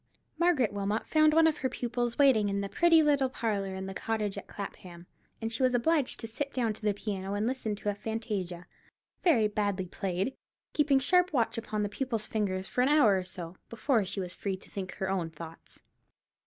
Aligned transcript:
Margaret 0.39 0.73
Wilmot 0.73 1.05
found 1.05 1.31
one 1.31 1.45
of 1.45 1.57
her 1.59 1.69
pupils 1.69 2.17
waiting 2.17 2.49
in 2.49 2.61
the 2.61 2.69
pretty 2.69 3.03
little 3.03 3.29
parlour 3.29 3.75
in 3.75 3.85
the 3.85 3.93
cottage 3.93 4.35
at 4.35 4.47
Clapham, 4.47 5.05
and 5.39 5.51
she 5.51 5.61
was 5.61 5.75
obliged 5.75 6.19
to 6.21 6.27
sit 6.27 6.51
down 6.51 6.73
to 6.73 6.81
the 6.81 6.95
piano 6.95 7.35
and 7.35 7.45
listen 7.45 7.75
to 7.75 7.89
a 7.89 7.93
fantasia, 7.93 8.65
very 9.23 9.47
badly 9.47 9.85
played, 9.87 10.33
keeping 10.73 10.97
sharp 10.97 11.33
watch 11.33 11.55
upon 11.55 11.83
the 11.83 11.87
pupil's 11.87 12.25
fingers, 12.25 12.65
for 12.65 12.81
an 12.81 12.89
hour 12.89 13.15
or 13.15 13.23
so, 13.23 13.57
before 13.69 14.03
she 14.03 14.19
was 14.19 14.33
free 14.33 14.57
to 14.57 14.71
think 14.71 14.93
her 14.93 15.07
own 15.07 15.29
thoughts. 15.29 15.83